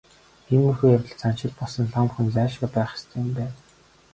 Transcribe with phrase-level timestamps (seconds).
[0.53, 3.55] Иймэрхүү явдалд заншил болсон лам хүн зайлшгүй байх ёстой юм байна.